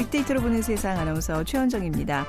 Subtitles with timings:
[0.00, 2.24] 빅데이터로 보는 세상 아나운서 최원정입니다.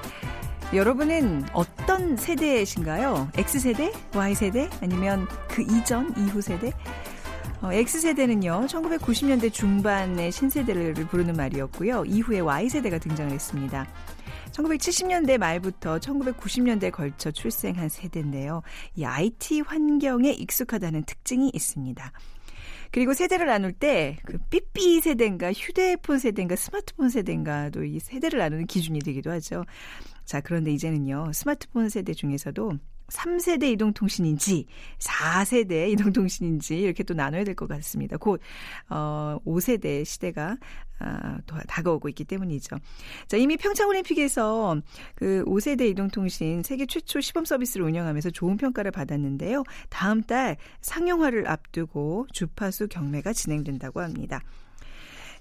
[0.74, 3.32] 여러분은 어떤 세대이신가요?
[3.38, 3.94] X세대?
[4.14, 4.70] Y세대?
[4.82, 6.74] 아니면 그 이전, 이후 세대?
[7.62, 12.04] 어, X세대는요, 1990년대 중반의 신세대를 부르는 말이었고요.
[12.06, 13.88] 이후에 Y세대가 등장을 했습니다.
[14.52, 18.64] 1970년대 말부터 1990년대에 걸쳐 출생한 세대인데요.
[18.96, 22.12] 이 IT 환경에 익숙하다는 특징이 있습니다.
[22.92, 29.00] 그리고 세대를 나눌 때 그 삐삐 세대인가 휴대폰 세대인가 스마트폰 세대인가도 이 세대를 나누는 기준이
[29.00, 29.66] 되기도 하죠.
[30.26, 31.32] 자, 그런데 이제는요.
[31.34, 32.74] 스마트폰 세대 중에서도
[33.12, 34.66] 3세대 이동통신인지
[35.00, 38.18] 4세대 이동통신인지 이렇게 또 나눠야 될 것 같습니다.
[38.18, 38.42] 곧
[38.90, 40.58] 어, 5세대 시대가
[41.00, 42.78] 아, 다가오고 있기 때문이죠.
[43.28, 44.82] 자, 이미 평창올림픽에서
[45.16, 49.64] 그 5세대 이동통신 세계 최초 시범 서비스를 운영하면서 좋은 평가를 받았는데요.
[49.90, 54.42] 다음 달 상용화를 앞두고 주파수 경매가 진행된다고 합니다.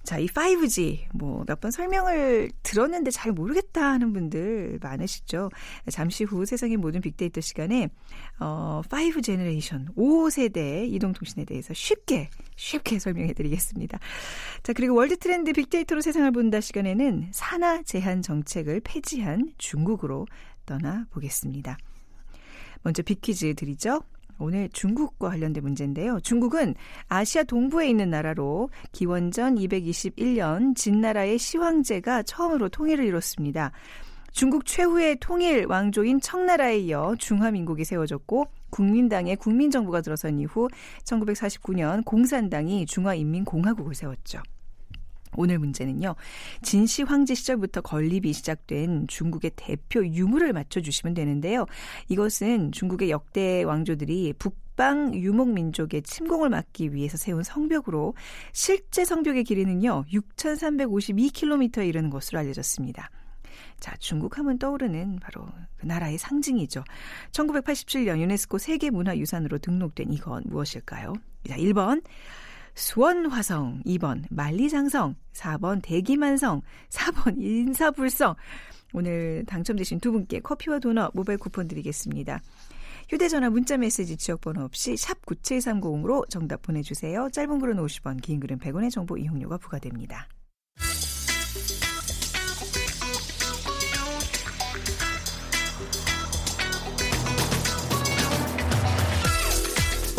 [0.02, 5.50] 자, 이 5G 뭐 몇 번 설명을 들었는데 잘 모르겠다 하는 분들 많으시죠.
[5.90, 7.88] 잠시 후 세상의 모든 빅데이터 시간에
[8.38, 13.98] 어 5 generation 5세대 이동 통신에 대해서 쉽게 쉽게 설명해 드리겠습니다.
[14.62, 20.26] 자, 그리고 world trend 빅데이터로 세상을 본다 시간에는 산아 제한 정책을 폐지한 중국으로
[20.64, 21.76] 떠나 보겠습니다.
[22.82, 24.02] 먼저 빅퀴즈 드리죠.
[24.40, 26.18] 오늘 중국과 관련된 문제인데요.
[26.20, 26.74] 중국은
[27.08, 33.72] 아시아 동부에 있는 나라로 기원전 221년 진나라의 시황제가 처음으로 통일을 이뤘습니다.
[34.32, 40.68] 중국 최후의 통일 왕조인 청나라에 이어 중화민국이 세워졌고 국민당의 국민정부가 들어선 이후
[41.04, 44.40] 1949년 공산당이 중화인민공화국을 세웠죠.
[45.36, 46.14] 오늘 문제는요.
[46.62, 51.66] 진시 황제 시절부터 건립이 시작된 중국의 대표 유물을 맞춰주시면 되는데요.
[52.08, 58.14] 이것은 중국의 역대 왕조들이 북방 유목 민족의 침공을 막기 위해서 세운 성벽으로
[58.52, 60.04] 실제 성벽의 길이는요.
[60.12, 63.10] 6,352km에 이르는 것으로 알려졌습니다.
[63.78, 65.46] 자, 중국 하면 떠오르는 바로
[65.76, 66.84] 그 나라의 상징이죠.
[67.32, 71.14] 1987년 유네스코 세계문화유산으로 등록된 이건 무엇일까요?
[71.48, 72.02] 자, 1번.
[72.74, 78.34] 수원화성, 2번 만리장성, 4번 대기만성, 4번 인사불성.
[78.92, 82.40] 오늘 당첨되신 두 분께 커피와 도넛 모바일 쿠폰 드리겠습니다.
[83.08, 87.28] 휴대전화 문자메시지 지역번호 없이 샵 9730으로 정답 보내주세요.
[87.30, 90.28] 짧은 글은 50원, 긴 글은 100원의 정보 이용료가 부과됩니다.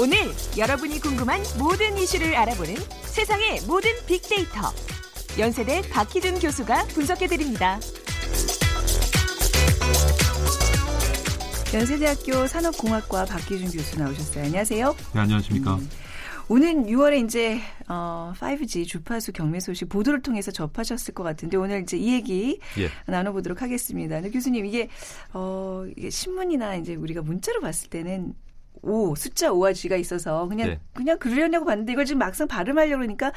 [0.01, 0.17] 오늘
[0.57, 2.73] 여러분이 궁금한 모든 이슈를 알아보는
[3.03, 4.73] 세상의 모든 빅데이터.
[5.37, 7.79] 연세대 박희준 교수가 분석해드립니다.
[11.71, 14.45] 연세대학교 산업공학과 박희준 교수 나오셨어요.
[14.45, 14.95] 안녕하세요.
[15.13, 15.75] 네, 안녕하십니까.
[15.75, 15.89] 음,
[16.49, 21.97] 오는 6월에 이제 어 5G 주파수 경매 소식 보도를 통해서 접하셨을 것 같은데 오늘 이제
[21.97, 22.89] 이 얘기 예.
[23.05, 24.15] 나눠보도록 하겠습니다.
[24.15, 24.89] 근데 교수님 이게
[25.31, 28.33] 어 이게 신문이나 이제 우리가 문자로 봤을 때는
[28.81, 30.79] 5 숫자 5와 G가 있어서 그냥 네.
[30.93, 33.31] 그냥 그러려고 봤는데 이걸 지금 막상 발음하려고 그러니까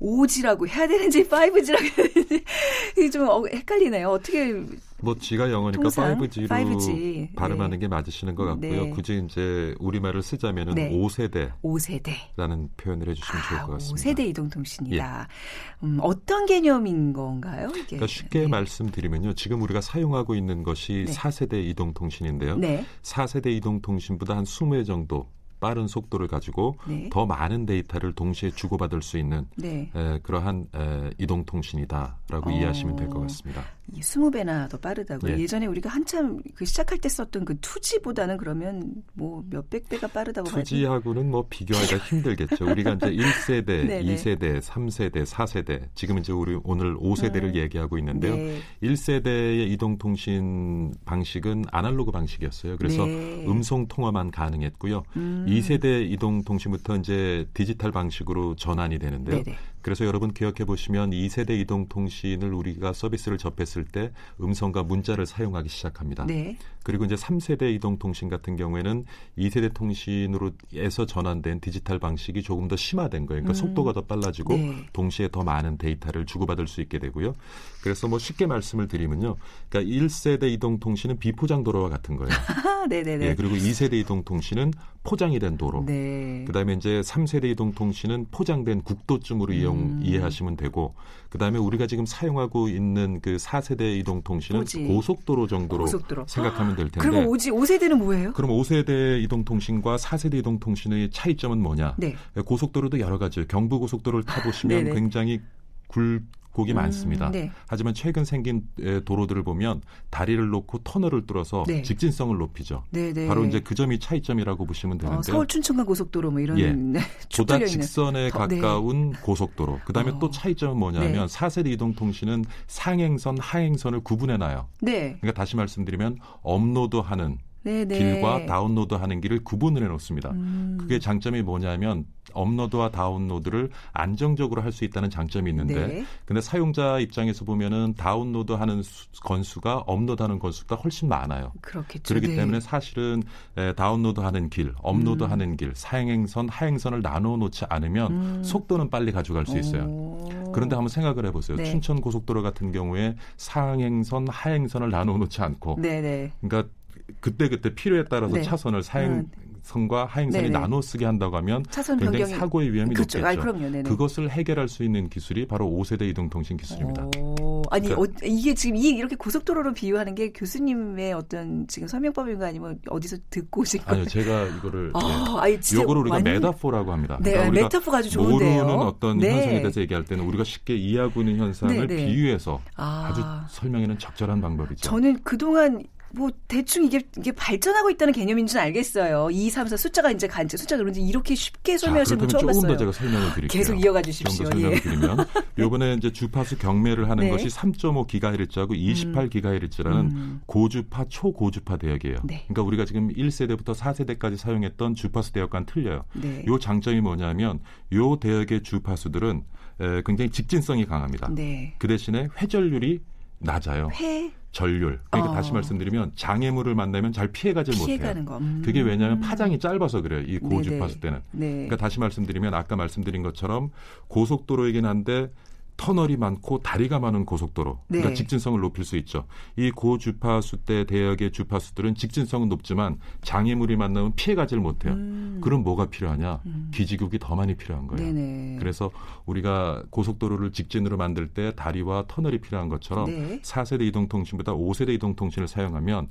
[0.00, 4.08] 5G라고 해야 되는지 5G라고 해야 되는지 좀 어, 헷갈리네요.
[4.08, 4.52] 어떻게
[4.98, 6.18] 뭐 G가 영어니까 통상?
[6.18, 7.34] 5G로 5G.
[7.34, 7.78] 발음하는 네.
[7.78, 8.84] 게 맞으시는 것 같고요.
[8.84, 8.90] 네.
[8.90, 10.90] 굳이 이제 우리말을 쓰자면은 네.
[10.90, 11.52] 5세대.
[11.62, 14.10] 5세대라는 표현을 해 주시면 아, 좋을 것 같습니다.
[14.10, 15.28] 5세대 이동 통신이다.
[15.28, 15.86] 예.
[15.86, 17.68] 음, 어떤 개념인 건가요?
[17.70, 17.84] 이게?
[17.86, 18.46] 그러니까 쉽게 네.
[18.48, 19.34] 말씀드리면요.
[19.34, 21.12] 지금 우리가 사용하고 있는 것이 네.
[21.12, 22.56] 4세대 이동 통신인데요.
[22.56, 22.84] 네.
[23.02, 25.28] 4세대 이동 통신보다 한 20회 정도
[25.60, 27.08] 빠른 속도를 가지고 네.
[27.10, 29.90] 더 많은 데이터를 동시에 주고받을 수 있는 네.
[29.94, 33.62] 에, 그러한 에, 이동통신이다라고 어, 이해하시면 될 것 같습니다.
[33.92, 35.38] 20배나 더 빠르다고요.
[35.38, 35.46] 예.
[35.46, 41.30] 전에 우리가 한참 그 시작할 때 썼던 그 투지보다는 그러면 뭐 몇백 배가 빠르다고 투지하고는
[41.30, 42.66] 뭐 비교하기가 힘들겠죠.
[42.66, 47.54] 우리가 이제 1세대, 2세대, 3세대, 4세대 지금 이제 우리 오늘 5세대를 음.
[47.54, 48.36] 얘기하고 있는데요.
[48.36, 48.58] 네.
[48.82, 52.76] 1세대의 이동 통신 방식은 아날로그 방식이었어요.
[52.76, 53.44] 그래서 네.
[53.46, 55.02] 음성 통화만 가능했고요.
[55.16, 55.46] 음.
[55.48, 59.42] 2세대 이동 통신부터 이제 디지털 방식으로 전환이 되는데요.
[59.42, 59.56] 네네.
[59.86, 64.10] 그래서 여러분 기억해 보시면 2세대 이동통신을 우리가 서비스를 접했을 때
[64.40, 66.26] 음성과 문자를 사용하기 시작합니다.
[66.26, 66.58] 네.
[66.86, 69.06] 그리고 이제 3세대 이동통신 같은 경우에는
[69.36, 73.42] 2세대 통신으로에서 전환된 디지털 방식이 조금 더 심화된 거예요.
[73.42, 73.54] 그러니까 음.
[73.54, 74.86] 속도가 더 빨라지고 네.
[74.92, 77.34] 동시에 더 많은 데이터를 주고받을 수 있게 되고요.
[77.82, 79.34] 그래서 뭐 쉽게 말씀을 드리면요.
[79.68, 82.30] 그러니까 1세대 이동통신은 비포장 도로와 같은 거예요.
[82.88, 83.30] 네네네.
[83.30, 84.72] 예, 그리고 2세대 이동통신은
[85.02, 85.84] 포장이 된 도로.
[85.84, 86.44] 네.
[86.46, 90.00] 그다음에 이제 3세대 이동통신은 포장된 국도쯤으로 이용 음.
[90.04, 90.94] 이해하시면 되고
[91.30, 96.24] 그다음에 우리가 지금 사용하고 있는 그 4세대 이동 통신은 고속도로 정도로 고속도로.
[96.28, 97.08] 생각하면 될 텐데.
[97.08, 98.32] 그럼 5지 5세대는 뭐예요?
[98.32, 101.96] 그럼 5세대 이동 통신과 4세대 이동 통신의 차이점은 뭐냐?
[101.98, 102.14] 네.
[102.44, 105.40] 고속도로도 여러 가지 경부 고속도로를 타 보시면 굉장히
[105.88, 106.22] 굴
[106.56, 107.30] 곡이 음, 많습니다.
[107.30, 107.50] 네.
[107.66, 108.62] 하지만 최근 생긴
[109.04, 111.82] 도로들을 보면 다리를 놓고 터널을 뚫어서 네.
[111.82, 112.82] 직진성을 높이죠.
[112.90, 113.26] 네, 네.
[113.26, 116.72] 바로 이제 그 점이 차이점이라고 보시면 되는데 어, 서울 춘천간 고속도로 뭐 이런 예.
[116.72, 117.00] 네,
[117.36, 118.58] 보다 직선에 더, 네.
[118.58, 119.80] 가까운 고속도로.
[119.84, 120.18] 그다음에 어.
[120.18, 124.68] 또 차이점은 뭐냐면 4세대 이동통신은 상행선 하행선을 구분해 놔요.
[124.80, 127.98] 그러니까 다시 말씀드리면 업로드하는 네네.
[127.98, 130.30] 길과 다운로드하는 길을 구분을 해놓습니다.
[130.30, 130.76] 음.
[130.80, 136.04] 그게 장점이 뭐냐면 업로드와 다운로드를 안정적으로 할 수 있다는 장점이 있는데 네.
[136.26, 141.52] 근데 사용자 입장에서 보면은 다운로드하는 수, 건수가 업로드하는 건수가 훨씬 많아요.
[141.62, 142.12] 그렇겠죠.
[142.12, 142.36] 그렇기 네.
[142.36, 143.22] 때문에 사실은
[143.56, 145.56] 에, 다운로드하는 길, 업로드하는 음.
[145.56, 148.42] 길, 사행선, 하행선을 나눠 놓지 않으면 음.
[148.44, 149.84] 속도는 빨리 가져갈 수 있어요.
[149.84, 150.52] 오.
[150.52, 151.56] 그런데 한번 생각을 해보세요.
[151.56, 151.64] 네.
[151.64, 156.32] 춘천 고속도로 같은 경우에 상행선, 하행선을 나눠 놓지 않고, 네네.
[156.42, 156.70] 그러니까
[157.20, 158.42] 그때 그때 필요에 따라서 네.
[158.42, 159.30] 차선을 사행 음.
[159.66, 160.58] 선과 하행선이 네네.
[160.58, 162.34] 나눠 쓰게 한다고 하면 굉장히 변경이...
[162.34, 163.18] 사고의 위험이 그렇죠.
[163.18, 163.40] 높겠죠.
[163.40, 163.82] 아.
[163.82, 167.08] 그것을 해결할 수 있는 기술이 바로 5세대 이동통신 기술입니다.
[167.18, 172.46] 오, 아니 그러니까, 어, 이게 지금 이 이렇게 고속도로로 비유하는 게 교수님의 어떤 지금 설명법인가
[172.46, 174.02] 아니면 어디서 듣고 오신 거예요?
[174.02, 175.58] 아니요, 제가 이거를 아, 네.
[175.74, 176.22] 이거를 우리가 완...
[176.22, 177.18] 메타포라고 합니다.
[177.20, 178.62] 네, 그러니까 메타포가 아주 좋은데요.
[178.62, 179.32] 모르는 어떤 네.
[179.32, 182.06] 현상에 대해서 얘기할 때는 우리가 쉽게 이해하고 있는 현상을 네, 네.
[182.06, 183.08] 비유해서 아.
[183.10, 183.20] 아주
[183.56, 184.88] 설명에는 적절한 방법이죠.
[184.88, 185.82] 저는 그동안
[186.16, 189.28] 뭐 대충 이게 이게 발전하고 있다는 개념인 줄 알겠어요.
[189.30, 192.72] 2, 3, 4 숫자가 이제 간지 숫자가 그런지 이렇게 쉽게 설명하시는 분 처음 조금 봤어요.
[192.72, 193.60] 더 제가 설명을 드릴게요.
[193.60, 194.44] 계속 이어가 주십시오.
[194.44, 194.80] 좀더 설명을 예.
[194.80, 195.26] 드리면
[195.58, 197.30] 요번에 이제 주파수 경매를 하는 네.
[197.30, 200.40] 것이 3.5 기가헤르츠하고 28 기가헤르츠라는 음.
[200.46, 202.16] 고주파 초고주파 대역이에요.
[202.24, 202.44] 네.
[202.48, 206.04] 그러니까 우리가 지금 1세대부터 4세대까지 사용했던 주파수 대역과는 틀려요.
[206.14, 206.44] 네.
[206.46, 207.60] 요 장점이 뭐냐면
[207.92, 209.44] 요 대역의 주파수들은
[209.80, 211.28] 에, 굉장히 직진성이 강합니다.
[211.34, 211.74] 네.
[211.78, 213.00] 그 대신에 회전율이
[213.38, 213.90] 낮아요.
[213.92, 214.98] 회 전율.
[215.10, 215.34] 그러니까 어.
[215.34, 218.24] 다시 말씀드리면 장애물을 만나면 잘 피해가질 피해가는 못해요.
[218.24, 218.38] 거.
[218.38, 218.62] 음.
[218.64, 220.22] 그게 왜냐하면 파장이 짧아서 그래요.
[220.26, 221.20] 이 고주파수 때는.
[221.32, 221.50] 네.
[221.50, 223.70] 그러니까 다시 말씀드리면 아까 말씀드린 것처럼
[224.08, 225.30] 고속도로이긴 한데
[225.76, 228.14] 터널이 많고 다리가 많은 고속도로, 그러니까 네.
[228.14, 229.26] 직진성을 높일 수 있죠.
[229.56, 234.94] 이 고주파수 대 대역의 주파수들은 직진성은 높지만 장애물이 만나면 피해가지를 못해요.
[234.94, 235.40] 음.
[235.42, 236.40] 그럼 뭐가 필요하냐?
[236.46, 236.70] 음.
[236.72, 238.12] 기지국이 더 많이 필요한 거예요.
[238.12, 238.56] 네네.
[238.58, 238.90] 그래서
[239.26, 243.40] 우리가 고속도로를 직진으로 만들 때 다리와 터널이 필요한 것처럼 네.
[243.42, 246.08] 4세대 이동통신보다 5세대 이동통신을 사용하면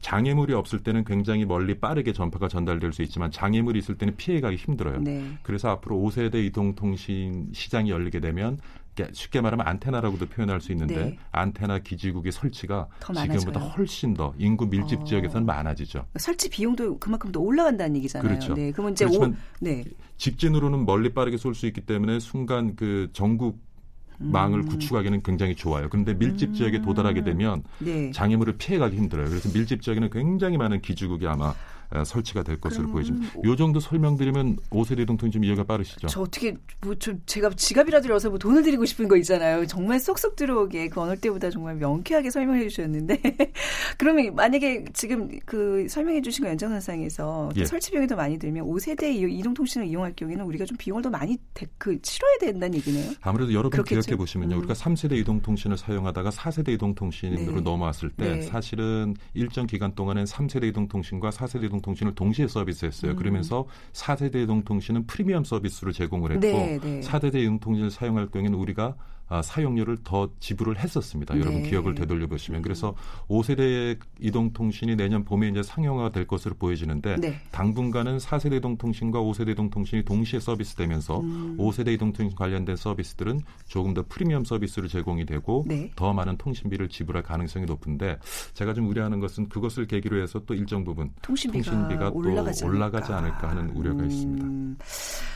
[0.00, 5.00] 장애물이 없을 때는 굉장히 멀리 빠르게 전파가 전달될 수 있지만 장애물이 있을 때는 피해가기 힘들어요.
[5.00, 5.38] 네.
[5.42, 8.58] 그래서 앞으로 5세대 이동통신 시장이 열리게 되면
[9.12, 11.18] 쉽게 말하면 안테나라고도 표현할 수 있는데 네.
[11.32, 15.04] 안테나 기지국의 설치가 지금보다 훨씬 더 인구 밀집 어.
[15.04, 16.06] 지역에서는 많아지죠.
[16.18, 18.28] 설치 비용도 그만큼 더 올라간다는 얘기잖아요.
[18.28, 18.54] 그렇죠.
[18.54, 19.84] 네, 그러면 이제 오, 네.
[20.16, 23.58] 직진으로는 멀리 빠르게 쏠 수 있기 때문에 순간 그 전국
[24.18, 24.66] 망을 음.
[24.66, 25.88] 구축하기는 굉장히 좋아요.
[25.88, 26.82] 그런데 밀집 지역에 음.
[26.82, 28.10] 도달하게 되면 네.
[28.12, 29.28] 장애물을 피해가기 힘들어요.
[29.28, 31.54] 그래서 밀집 지역에는 굉장히 많은 기지국이 아마
[32.04, 33.34] 설치가 될 것으로 보여집니다.
[33.44, 36.06] 요 정도 설명드리면 5세대 동통 좀 이해가 빠르시죠?
[36.06, 39.66] 저 어떻게 뭐저 제가 지갑이라도 열어서 뭐 돈을 드리고 싶은 거 있잖아요.
[39.66, 43.20] 정말 쏙쏙 들어오게 그 어느 때보다 정말 명쾌하게 설명해 주셨는데
[43.98, 47.64] 그러면 만약에 지금 그 설명해 주신 거 연장선상에서 예.
[47.64, 51.66] 설치 비용이 더 많이 들면 5세대 이동통신을 이용할 경우에는 우리가 좀 비용을 더 많이 대,
[51.76, 53.10] 그 치러야 된다는 얘기네요.
[53.20, 54.54] 아무래도 여러분 기억해 보시면요.
[54.54, 54.58] 음.
[54.60, 57.60] 우리가 3세대 이동통신을 사용하다가 4세대 이동통신으로 네.
[57.60, 58.42] 넘어왔을 때 네.
[58.42, 63.12] 사실은 일정 기간 동안엔 3세대 이동통신과 4세대 이동 이동통신을 동시에 서비스했어요.
[63.12, 63.16] 음.
[63.16, 67.00] 그러면서 4세대 이동통신은 프리미엄 서비스로 제공을 했고 네, 네.
[67.00, 68.94] 4세대 이동통신을 사용할 경우에는 우리가
[69.30, 71.34] 아, 사용료를 더 지불을 했었습니다.
[71.34, 71.40] 네.
[71.40, 72.94] 여러분 기억을 되돌려 보시면 그래서
[73.28, 77.40] 5세대 이동통신이 내년 봄에 이제 상용화가 될 것으로 보여지는데 네.
[77.50, 81.56] 당분간은 4세대 이동통신과 5세대 이동통신이 동시에 서비스되면서 음.
[81.58, 85.90] 5세대 이동통신 관련된 서비스들은 조금 더 프리미엄 서비스로 제공이 되고 네.
[85.96, 88.18] 더 많은 통신비를 지불할 가능성이 높은데
[88.52, 93.30] 제가 좀 우려하는 것은 그것을 계기로 해서 또 일정 부분 통신비가, 통신비가 올라가지, 올라가지 않을까.
[93.30, 94.06] 않을까 하는 우려가 음.
[94.10, 94.84] 있습니다.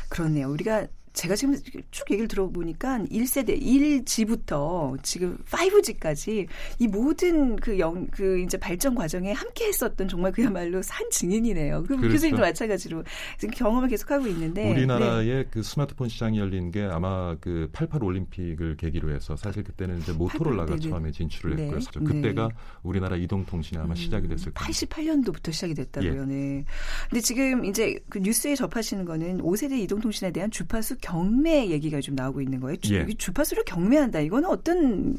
[0.09, 0.51] 그렇네요.
[0.51, 1.57] 우리가 제가 지금
[1.93, 6.49] 쭉 얘기를 들어보니까 1세대 1G부터 지금 5G까지
[6.81, 11.85] 이 모든 그 영, 그 이제 발전 과정에 함께 했었던 정말 그야말로 산 증인이네요.
[11.85, 12.09] 그 그렇죠.
[12.09, 13.05] 교수님도 마찬가지로
[13.39, 14.73] 지금 경험을 계속하고 있는데.
[14.73, 15.45] 우리나라의 네.
[15.51, 20.73] 그 스마트폰 시장이 열린 게 아마 그 88 올림픽을 계기로 해서 사실 그때는 이제 모토로라가
[20.73, 21.63] 88, 처음에 진출을 네.
[21.67, 21.79] 했고요.
[21.79, 22.05] 네.
[22.05, 22.49] 그때가
[22.83, 24.69] 우리나라 이동통신이 아마 음, 시작이 됐을 거예요.
[24.69, 26.23] 88년도부터 시작이 됐다고요.
[26.23, 26.25] 예.
[26.27, 26.65] 네.
[27.09, 32.41] 근데 지금 이제 그 뉴스에 접하시는 거는 5세대 이동통신에 대한 주파수 경매 얘기가 좀 나오고
[32.41, 32.77] 있는 거예요.
[32.79, 33.07] 주, 예.
[33.07, 34.21] 주파수를 경매한다.
[34.21, 35.15] 이거는 어떤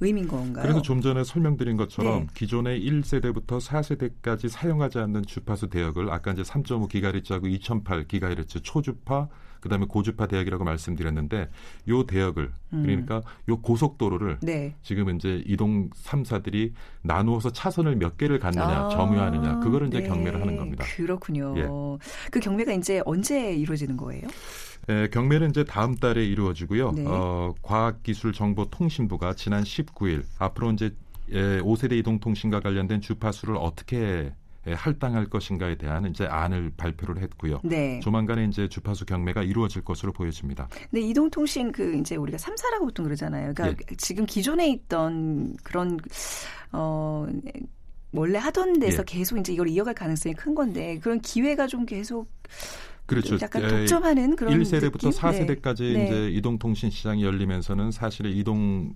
[0.00, 0.62] 의미인 건가요?
[0.62, 2.26] 그래서 좀 전에 설명드린 것처럼 네.
[2.32, 9.28] 기존의 1세대부터 4세대까지 사용하지 않는 주파수 대역을 아까 이제 3.5 기가헤르츠하고 2.8기가헤르츠 초주파
[9.60, 11.50] 그다음에 고주파 대역이라고 말씀드렸는데
[11.88, 12.82] 요 대역을 음.
[12.82, 14.74] 그러니까 요 고속도로를 네.
[14.82, 20.08] 지금 이제 이동 3사들이 나누어서 차선을 몇 개를 갖느냐 아, 점유하느냐 그거를 이제 네.
[20.08, 20.84] 경매를 하는 겁니다.
[20.96, 21.54] 그렇군요.
[21.58, 21.68] 예.
[22.30, 24.28] 그 경매가 이제 언제 이루어지는 거예요?
[24.88, 26.92] 에, 경매는 이제 다음 달에 이루어지고요.
[26.92, 27.04] 네.
[27.06, 30.94] 어, 과학기술정보통신부가 지난 19일 앞으로 이제
[31.30, 34.32] 에, 5세대 이동통신과 관련된 주파수를 어떻게
[34.74, 37.60] 할당할 것인가에 대한 이제 안을 발표를 했고요.
[37.62, 38.00] 네.
[38.00, 40.68] 조만간에 이제 주파수 경매가 이루어질 것으로 보여집니다.
[40.90, 43.54] 네, 이동통신 그 이제 우리가 3사라고 보통 그러잖아요.
[43.54, 43.96] 그러니까 예.
[43.96, 45.98] 지금 기존에 있던 그런
[46.72, 47.26] 어
[48.12, 49.04] 원래 하던 데서 예.
[49.06, 52.28] 계속 이제 이걸 이어갈 가능성이 큰 건데 그런 기회가 좀 계속
[53.06, 53.38] 그렇죠.
[53.40, 55.10] 약간 독점하는 그런 1세대부터 느낌?
[55.10, 56.04] 4세대까지 네.
[56.04, 58.94] 이제 이동통신 시장이 열리면서는 사실 이동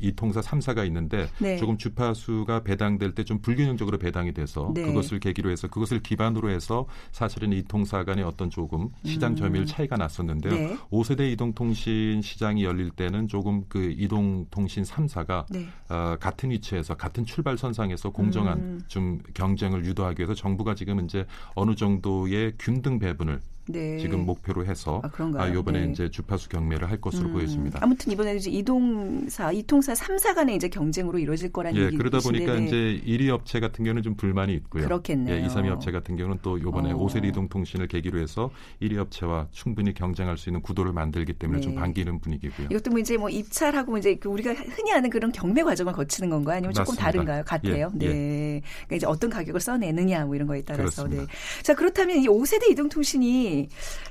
[0.00, 1.56] 이 통사 3사가 있는데 네.
[1.58, 4.82] 조금 주파수가 배당될 때 좀 불균형적으로 배당이 돼서 네.
[4.82, 9.36] 그것을 계기로 해서 그것을 기반으로 해서 사실은 이 통사 간의 어떤 조금 시장 음.
[9.36, 10.54] 점유율 차이가 났었는데요.
[10.54, 10.76] 네.
[10.90, 15.66] 5세대 이동통신 시장이 열릴 때는 조금 그 이동통신 3사가 네.
[15.88, 18.80] 어, 같은 위치에서 같은 출발선상에서 공정한 음.
[18.86, 23.98] 좀 경쟁을 유도하기 위해서 정부가 지금 이제 어느 정도의 균등 배분을 네.
[23.98, 25.92] 지금 목표로 해서 아, 아 이번에 네.
[25.92, 27.80] 이제 주파수 경매를 할 것으로 음, 보여집니다.
[27.82, 32.64] 아무튼 이번에 이제 이동사, 이통사 3사 간의 이제 경쟁으로 이루어질 거라는 예, 그러다 보니까 네.
[32.64, 34.84] 이제 1위 업체 같은 경우는 좀 불만이 있고요.
[34.84, 35.36] 그렇겠네요.
[35.36, 36.98] 예, 2, 3위 업체 같은 경우는 또 이번에 어.
[36.98, 41.74] 5세대 이동 통신을 계기로 해서 1위 업체와 충분히 경쟁할 수 있는 구도를 만들기 때문에 좀
[41.74, 41.80] 네.
[41.80, 42.68] 반기는 분위기고요.
[42.70, 46.58] 이것도 뭐 이제 뭐 입찰하고 이제 그 우리가 흔히 아는 그런 경매 과정을 거치는 건가요?
[46.58, 47.04] 아니면 조금 맞습니다.
[47.04, 47.44] 다른가요?
[47.44, 47.92] 같아요.
[48.00, 48.06] 예, 네.
[48.06, 48.62] 예.
[48.86, 51.02] 그러니까 이제 어떤 가격을 써내느냐 뭐 이런 거에 따라서.
[51.04, 51.16] 네.
[51.16, 51.32] 그렇습니다.
[51.32, 51.62] 네.
[51.62, 53.55] 자, 그렇다면 이 5세대 이동 통신이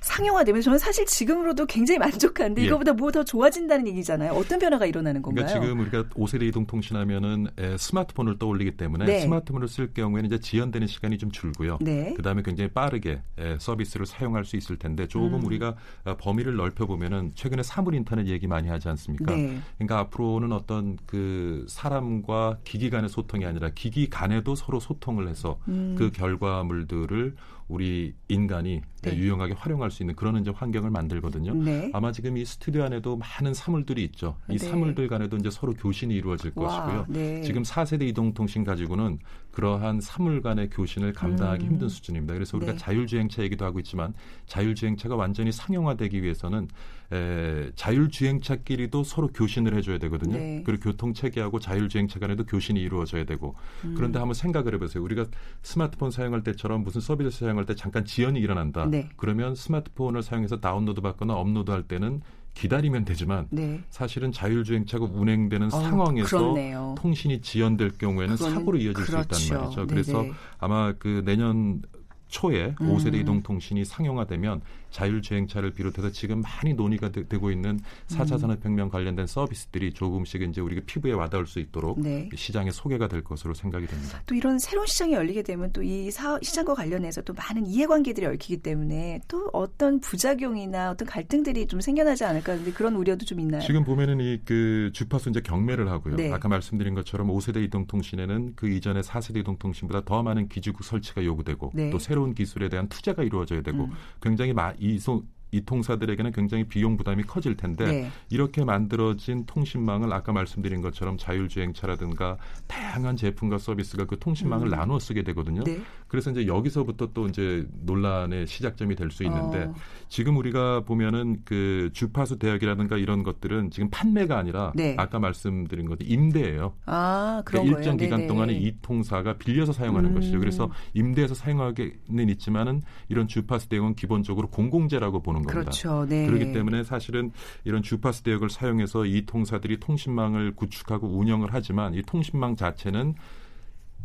[0.01, 2.65] 상 상용화되면 저는 사실 지금으로도 굉장히 만족한데 예.
[2.67, 4.33] 이거보다 뭐 더 좋아진다는 얘기잖아요.
[4.33, 5.45] 어떤 변화가 일어나는 건가요?
[5.45, 7.47] 그러니까 지금 우리가 5세대 이동 통신하면은
[7.77, 9.21] 스마트폰을 떠올리기 때문에 네.
[9.21, 11.77] 스마트폰을 쓸 경우에는 이제 지연되는 시간이 좀 줄고요.
[11.79, 12.13] 네.
[12.15, 13.21] 그다음에 굉장히 빠르게
[13.59, 15.45] 서비스를 사용할 수 있을 텐데 조금 음.
[15.45, 19.33] 우리가 어, 범위를 넓혀 보면은 최근에 사물 인터넷 얘기 많이 하지 않습니까?
[19.33, 19.57] 네.
[19.77, 25.95] 그러니까 앞으로는 어떤 그 사람과 기기 간의 소통이 아니라 기기 간에도 서로 소통을 해서 음.
[25.97, 27.35] 그 결과물들을
[27.67, 29.17] 우리 인간이 네.
[29.17, 31.53] 유용하게 활용할 수 있는 그런 이제 환경을 만들거든요.
[31.55, 31.89] 네.
[31.93, 34.37] 아마 지금 이 스튜디오 안에도 많은 사물들이 있죠.
[34.49, 34.69] 이 네.
[34.69, 37.05] 사물들 간에도 이제 서로 교신이 이루어질 와, 것이고요.
[37.09, 37.41] 네.
[37.41, 39.19] 지금 4세대 이동통신 가지고는
[39.51, 41.71] 그러한 사물 간의 교신을 감당하기 음.
[41.71, 42.33] 힘든 수준입니다.
[42.33, 42.77] 그래서 우리가 네.
[42.77, 44.13] 자율주행차 얘기도 하고 있지만
[44.45, 46.67] 자율주행차가 완전히 상용화되기 위해서는
[47.11, 50.37] 에, 자율주행차끼리도 서로 교신을 해줘야 되거든요.
[50.37, 50.63] 네.
[50.65, 53.93] 그리고 교통체계하고 자율주행차 간에도 교신이 이루어져야 되고 음.
[53.95, 55.03] 그런데 한번 생각을 해보세요.
[55.03, 55.25] 우리가
[55.61, 58.85] 스마트폰 사용할 때처럼 무슨 서비스 사용할 때 잠깐 지연이 일어난다.
[58.85, 59.09] 네.
[59.17, 62.21] 그러면 스마트폰을 사용해서 다운로드 받거나 업로드 할 때는
[62.55, 63.81] 기다리면 되지만 네.
[63.89, 66.95] 사실은 자율주행차가 운행되는 어, 상황에서 그렇네요.
[66.97, 69.35] 통신이 지연될 경우에는 사고로 이어질 그렇죠.
[69.35, 69.87] 수 있단 말이죠.
[69.87, 70.25] 그래서.
[70.57, 71.81] 아마 그 내년
[72.27, 72.95] 초에 음.
[72.95, 74.61] 5세대 이동통신이 상용화되면
[74.95, 78.37] 자율주행차를 비롯해서 지금 많이 논의가 되, 고 있는 4차 음.
[78.37, 82.29] 산업혁명 관련된 서비스들이 조금씩 이제 우리가 피부에 와닿을 수 있도록 네.
[82.33, 84.21] 시장에 소개가 될 것으로 생각이 됩니다.
[84.25, 89.21] 또 이런 새로운 시장이 열리게 되면 또 이 시장과 관련해서 또 많은 이해관계들이 얽히기 때문에
[89.27, 93.61] 또 어떤 부작용이나 어떤 갈등들이 좀 생겨나지 않을까 근데 그런 우려도 좀 있나요?
[93.61, 96.15] 지금 보면은 이 그 주파수 이제 경매를 하고요.
[96.15, 96.31] 네.
[96.31, 101.89] 아까 말씀드린 것처럼 5세대 이동통신에는 그 이전에 4세대 이동통신보다 더 많은 기지국 설치가 요구되고 네.
[101.89, 103.91] 또 새로운 기술에 대한 투자가 이루어져야 되고 음.
[104.21, 108.11] 굉장히 마, 이, 소, 이 통사들에게는 굉장히 비용 부담이 커질 텐데 네.
[108.29, 112.37] 이렇게 만들어진 통신망을 아까 말씀드린 것처럼 자율주행차라든가
[112.67, 114.71] 다양한 제품과 서비스가 그 통신망을 음.
[114.71, 115.63] 나누어 쓰게 되거든요.
[115.63, 115.81] 네.
[116.15, 119.73] 그래서 이제 여기서부터 또 이제 논란의 시작점이 될 수 있는데 어.
[120.07, 124.95] 지금 우리가 보면은 그 주파수 대역이라든가 이런 것들은 지금 판매가 아니라 네.
[124.97, 126.73] 아까 말씀드린 것도 임대예요.
[126.85, 130.15] 아, 그런 그러니까 일정 기간 동안에 이 통사가 빌려서 사용하는 음.
[130.15, 130.39] 것이죠.
[130.39, 135.61] 그래서 임대해서 사용하기는 있지만은 이런 주파수 대역은 기본적으로 공공재라고 보는 겁니다.
[135.61, 136.05] 그렇죠.
[136.07, 136.25] 네.
[136.25, 137.31] 그렇기 때문에 사실은
[137.65, 143.15] 이런 주파수 대역을 사용해서 이 통사들이 통신망을 구축하고 운영을 하지만 이 통신망 자체는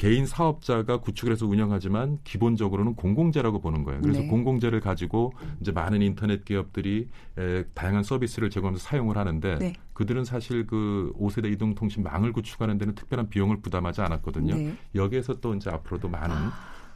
[0.00, 4.00] 개인 사업자가 구축을 해서 운영하지만 기본적으로는 공공재라고 보는 거예요.
[4.00, 4.28] 그래서 네.
[4.28, 9.75] 공공재를 가지고 이제 많은 인터넷 기업들이 에, 다양한 서비스를 제공하면서 사용을 하는데 네.
[9.92, 14.54] 그들은 사실 그 5세대 이동통신망을 구축하는 데는 특별한 비용을 부담하지 않았거든요.
[14.54, 14.75] 네.
[14.95, 16.52] 여기에서 또 이제 앞으로도 많은 아.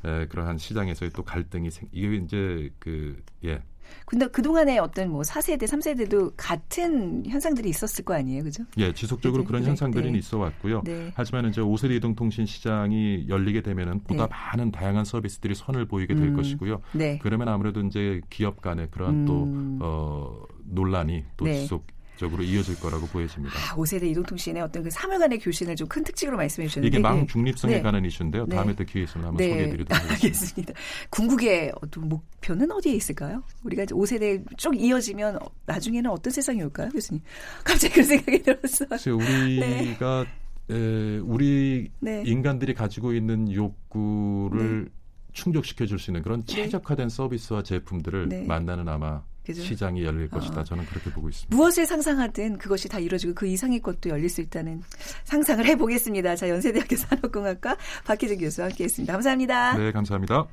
[0.06, 3.62] 에, 그러한 시장에서의 또 갈등이 생 이게 이제 그 예.
[4.06, 8.42] 근데 그동안에 어떤 뭐 4세대, 3세대도 같은 현상들이 있었을 거 아니에요.
[8.44, 8.64] 그죠?
[8.78, 10.18] 예, 지속적으로 네, 그런 네, 현상들이 네.
[10.18, 10.82] 있어 왔고요.
[10.84, 11.12] 네.
[11.14, 14.32] 하지만 이제 5세대 이동 통신 시장이 열리게 되면은 보다 네.
[14.32, 16.80] 많은 다양한 서비스들이 선을 보이게 될 음, 것이고요.
[16.92, 17.18] 네.
[17.22, 19.24] 그러면 아무래도 이제 기업 간의 그런 음.
[19.26, 23.56] 또 어, 논란이 또 지속 적으로 이어질 거라고 보여집니다.
[23.56, 27.74] 아, 5세대 이동통신의 어떤 그 3월간의 교신을 좀 큰 특징으로 말씀해 주셨는데 이게 망 중립성에
[27.76, 27.82] 네.
[27.82, 28.46] 관한 이슈인데요.
[28.46, 28.56] 네.
[28.56, 29.50] 다음에 또 기회 있으면 한번 네.
[29.50, 30.14] 소개해 드리도록 하겠습니다.
[30.14, 30.72] 알겠습니다.
[31.10, 33.42] 궁극의 어떤 목표는 어디에 있을까요?
[33.62, 37.22] 우리가 이제 5세대 쭉 이어지면 나중에는 어떤 세상이 올까요, 교수님?
[37.62, 39.14] 갑자기 그 생각이 들었어요.
[39.16, 40.26] 우리가
[40.66, 40.76] 네.
[40.76, 42.22] 에, 우리 네.
[42.26, 44.90] 인간들이 가지고 있는 욕구를 네.
[45.32, 49.62] 충족시켜 줄 수 있는 그런 최적화된 서비스와 제품들을 만나는 아마 그죠?
[49.62, 50.60] 시장이 열릴 것이다.
[50.60, 50.64] 어.
[50.64, 51.54] 저는 그렇게 보고 있습니다.
[51.54, 54.82] 무엇을 상상하든 그것이 다 이루어지고 그 이상의 것도 열릴 수 있다는
[55.24, 56.36] 상상을 해보겠습니다.
[56.36, 59.12] 자, 연세대학교 산업공학과 박희준 교수와 함께했습니다.
[59.12, 59.76] 감사합니다.
[59.76, 60.46] 네, 감사합니다.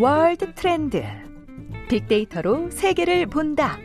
[0.00, 1.02] 월드 트렌드
[1.88, 3.78] 빅데이터로 세계를 본다.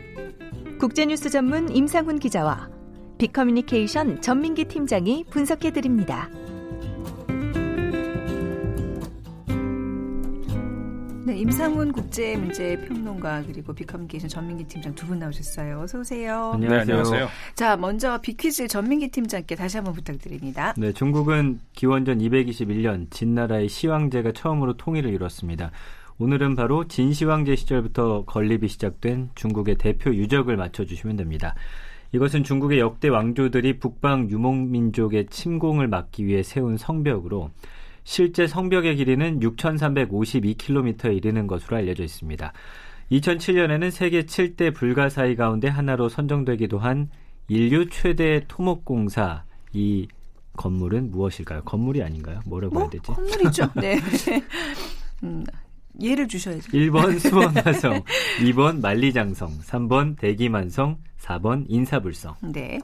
[0.78, 2.70] 국제뉴스 전문 임상훈 기자와
[3.18, 6.28] 빅커뮤니케이션 전민기 팀장이 분석해 드립니다.
[11.26, 15.80] 네, 임상훈 국제문제평론가 그리고 빅커뮤니케이션 전민기 팀장 두 분 나오셨어요.
[15.80, 16.52] 어서 오세요.
[16.54, 16.68] 안녕하세요.
[16.68, 17.28] 네, 안녕하세요.
[17.54, 20.74] 자, 먼저 빅퀴즈 전민기 팀장께 다시 한번 부탁드립니다.
[20.76, 25.70] 네, 중국은 기원전 221년 진나라의 시황제가 처음으로 통일을 이뤘습니다.
[26.18, 31.54] 오늘은 바로 진시황제 시절부터 건립이 시작된 중국의 대표 유적을 맞춰주시면 됩니다.
[32.12, 37.50] 이것은 중국의 역대 왕조들이 북방 유목민족의 침공을 막기 위해 세운 성벽으로
[38.04, 42.52] 실제 성벽의 길이는 6,352km에 이르는 것으로 알려져 있습니다.
[43.10, 47.08] 2007년에는 세계 7대 불가사의 가운데 하나로 선정되기도 한
[47.48, 50.08] 인류 최대 토목공사 이
[50.56, 51.62] 건물은 무엇일까요?
[51.64, 52.40] 건물이 아닌가요?
[52.46, 53.02] 뭐라고 뭐, 해야 되지?
[53.02, 53.70] 건물이죠.
[53.74, 53.98] 네.
[55.24, 55.44] 음,
[56.00, 56.72] 예를 주셔야죠.
[56.72, 58.02] 1번 수원화성,
[58.40, 62.34] 2번 만리장성, 3번 대기만성, 4번 인사불성.
[62.52, 62.78] 네.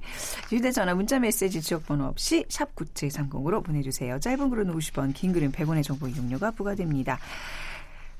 [0.49, 4.19] 휴대전화 문자메시지 지역번호 없이 샵 9730으로 보내주세요.
[4.19, 7.19] 짧은 글은 50원, 긴 글은 100원의 정보 이용료가 부과됩니다.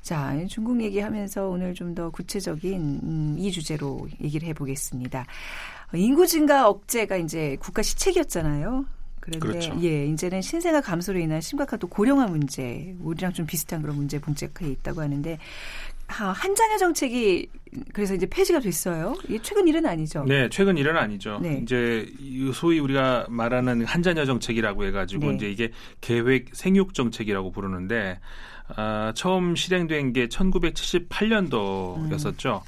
[0.01, 5.25] 자, 중국 얘기하면서 오늘 좀 더 구체적인 음, 이 주제로 얘기를 해보겠습니다.
[5.93, 8.85] 인구 증가 억제가 이제 국가 시책이었잖아요.
[9.21, 9.73] 그런데 그렇죠.
[9.81, 14.69] 예, 이제는 신생아 감소로 인한 심각한 또 고령화 문제, 우리랑 좀 비슷한 그런 문제 봉착해
[14.69, 15.37] 있다고 하는데
[16.07, 17.47] 한 자녀 정책이
[17.93, 19.15] 그래서 이제 폐지가 됐어요.
[19.29, 20.25] 이게 최근 일은 아니죠.
[20.27, 21.39] 네, 최근 일은 아니죠.
[21.41, 21.61] 네.
[21.63, 22.05] 이제
[22.53, 25.35] 소위 우리가 말하는 한 자녀 정책이라고 해가지고 네.
[25.35, 28.19] 이제 이게 계획 생육 정책이라고 부르는데
[28.75, 32.55] 아, 처음 실행된 게 1978년도였었죠.
[32.55, 32.59] 음.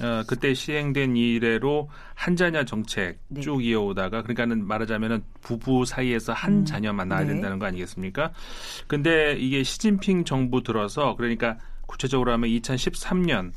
[0.00, 3.40] 어, 그때 시행된 이래로 한 자녀 정책 네.
[3.40, 6.64] 쭉 이어오다가 그러니까는 말하자면은 부부 사이에서 한 음.
[6.64, 7.34] 자녀만 낳아야 네.
[7.34, 8.32] 된다는 거 아니겠습니까?
[8.86, 13.52] 근데 이게 시진핑 정부 들어서 그러니까 구체적으로 하면 2013년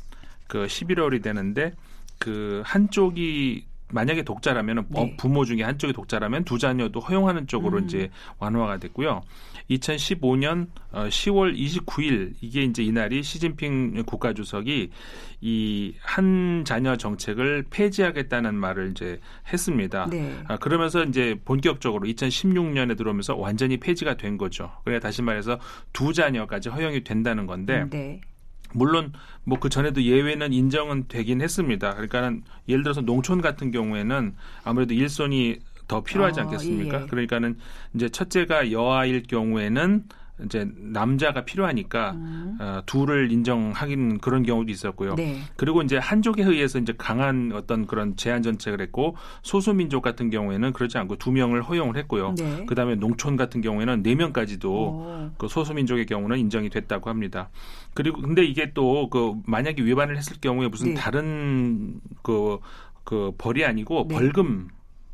[0.46, 1.72] 그 11월이 되는데
[2.18, 5.16] 그 한쪽이 만약에 독자라면 네.
[5.16, 7.84] 부모 중에 한쪽이 독자라면 두 자녀도 허용하는 쪽으로 음.
[7.84, 9.22] 이제 완화가 됐고요.
[9.70, 14.90] 2015년 10월 어, 29일 이게 이제 이날이 시진핑 국가주석이
[15.40, 19.20] 이 한 자녀 정책을 폐지하겠다는 말을 이제
[19.52, 20.06] 했습니다.
[20.10, 20.36] 네.
[20.48, 24.70] 아, 그러면서 이제 본격적으로 2016년에 들어오면서 완전히 폐지가 된 거죠.
[24.84, 25.58] 그러니까 다시 말해서
[25.92, 28.20] 두 자녀까지 허용이 된다는 건데 네.
[28.72, 29.12] 물론
[29.44, 31.92] 뭐 그 전에도 예외는 인정은 되긴 했습니다.
[31.94, 37.02] 그러니까는 예를 들어서 농촌 같은 경우에는 아무래도 일손이 더 필요하지 어, 않겠습니까?
[37.02, 37.06] 예.
[37.06, 37.56] 그러니까는
[37.94, 40.04] 이제 첫째가 여아일 경우에는
[40.44, 42.58] 이제 남자가 필요하니까 음.
[42.60, 45.14] 어, 둘을 인정하기는 그런 경우도 있었고요.
[45.14, 45.40] 네.
[45.56, 50.74] 그리고 이제 한족에 의해서 이제 강한 어떤 그런 제한 정책을 했고 소수 민족 같은 경우에는
[50.74, 52.34] 그렇지 않고 두 명을 허용을 했고요.
[52.36, 52.66] 네.
[52.66, 57.48] 그다음에 농촌 같은 경우에는 네 명까지도 그 소수 민족의 경우는 인정이 됐다고 합니다.
[57.94, 60.94] 그리고 근데 이게 또 그 만약에 위반을 했을 경우에 무슨 네.
[60.94, 62.58] 다른 그그
[63.04, 64.14] 그 벌이 아니고 네.
[64.14, 64.68] 벌금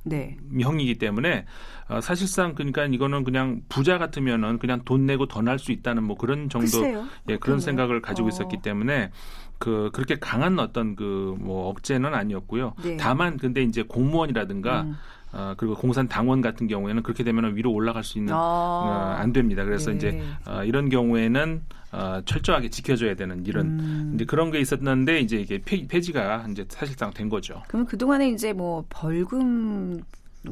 [0.04, 0.36] 네.
[0.60, 1.46] 형이기 때문에
[1.88, 6.16] 어, 사실상 그러니까 이거는 그냥 부자 같으면은 그냥 돈 내고 더 날 수 있다는 뭐
[6.16, 7.04] 그런 정도 글쎄요.
[7.28, 8.28] 예 그런 생각을 가지고 어.
[8.30, 9.10] 있었기 때문에
[9.58, 12.74] 그 그렇게 강한 어떤 그 뭐 억제는 아니었고요.
[12.82, 12.96] 네.
[12.96, 14.96] 다만 근데 이제 공무원이라든가 음.
[15.32, 18.36] 어, 그리고 공산 당원 같은 경우에는 그렇게 되면 위로 올라갈 수 있는 아.
[18.36, 19.64] 어, 안 됩니다.
[19.64, 19.96] 그래서 네.
[19.96, 24.12] 이제 어, 이런 경우에는 어, 철저하게 지켜줘야 되는 이런 음.
[24.14, 27.62] 이제 그런 게 있었는데 이제 이게 폐, 폐지가 이제 사실상 된 거죠.
[27.68, 30.02] 그럼 그 동안에 이제 뭐 벌금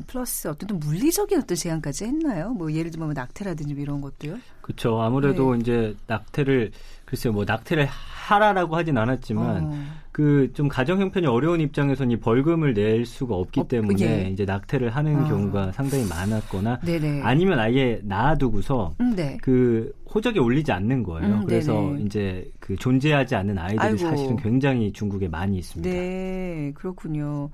[0.06, 2.50] 플러스 어떤 물리적인 어떤 제한까지 했나요?
[2.50, 4.38] 뭐 예를 들면 뭐 낙태라든지 뭐 이런 것도요?
[4.60, 5.00] 그렇죠.
[5.00, 5.60] 아무래도 네.
[5.60, 6.70] 이제 낙태를
[7.04, 9.99] 글쎄요, 뭐 낙태를 하라라고 하진 않았지만 어.
[10.12, 14.30] 그 좀 가정 형편이 어려운 입장에서는 이 벌금을 낼 수가 없기 어, 때문에 예.
[14.30, 15.28] 이제 낙태를 하는 어.
[15.28, 17.22] 경우가 상당히 많았거나 네네.
[17.22, 19.38] 아니면 아예 낳아두고서 음, 네.
[19.42, 21.36] 그 호적에 올리지 않는 거예요.
[21.36, 22.02] 음, 그래서 네네.
[22.02, 23.98] 이제 그 존재하지 않는 아이들이 아이고.
[23.98, 25.88] 사실은 굉장히 중국에 많이 있습니다.
[25.88, 27.48] 네, 그렇군요.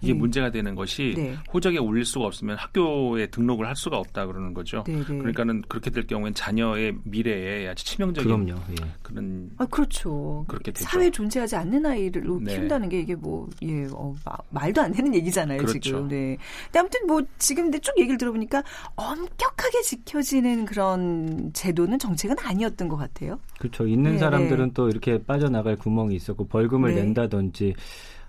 [0.00, 0.18] 이게 네.
[0.18, 1.34] 문제가 되는 것이 네.
[1.52, 4.84] 호적에 올릴 수가 없으면 학교에 등록을 할 수가 없다 그러는 거죠.
[4.84, 5.04] 네네.
[5.04, 8.60] 그러니까는 그렇게 될 경우엔 자녀의 미래에 아주 치명적인 그럼요.
[8.70, 8.74] 예.
[9.02, 10.44] 그런 아 그렇죠.
[10.46, 10.84] 그렇게 되죠.
[10.88, 12.54] 사회에 존재하지 않는 아이를 네.
[12.54, 14.14] 키운다는 게 이게 뭐 예, 어,
[14.50, 15.80] 말도 안 되는 얘기잖아요, 그렇죠.
[15.80, 16.08] 지금.
[16.08, 16.36] 네.
[16.66, 18.62] 근데 아무튼 뭐 지금 근데 쭉 얘기를 들어보니까
[18.94, 23.38] 엄격하게 지켜지는 그런 제도 는 정책은 아니었던 것 같아요.
[23.58, 23.86] 그렇죠.
[23.86, 24.72] 있는 네, 사람들은 네.
[24.74, 27.02] 또 이렇게 빠져나갈 구멍이 있었고 벌금을 네.
[27.02, 27.74] 낸다든지